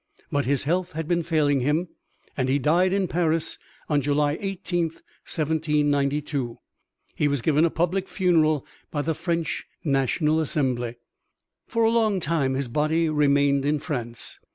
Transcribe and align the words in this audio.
But 0.31 0.45
his 0.47 0.63
health 0.63 0.93
had 0.93 1.07
been 1.07 1.21
failing 1.21 1.59
him 1.59 1.87
and 2.35 2.49
he 2.49 2.57
died 2.57 2.91
in 2.91 3.07
Paris 3.07 3.59
on 3.87 4.01
July 4.01 4.35
18, 4.39 4.85
1792. 4.85 6.57
He 7.13 7.27
was 7.27 7.43
given 7.43 7.63
a 7.65 7.69
public 7.69 8.07
funeral 8.07 8.65
by 8.89 9.03
the 9.03 9.13
French 9.13 9.67
National 9.83 10.39
Assembly. 10.39 10.95
For 11.67 11.83
a 11.83 11.91
long 11.91 12.19
time 12.19 12.55
his 12.55 12.67
body 12.67 13.09
remained 13.09 13.63
in 13.63 13.77
France. 13.77 14.39